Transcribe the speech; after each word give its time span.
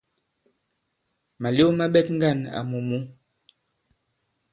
Màlew 1.41 1.69
ma 1.77 1.85
ɓɛt 1.93 2.07
ŋgân 2.15 2.39
àmù 2.59 2.77
mǔ. 2.89 2.97